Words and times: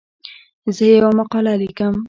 زه 0.75 0.83
یوه 0.93 1.11
مقاله 1.19 1.53
لیکم. 1.61 1.93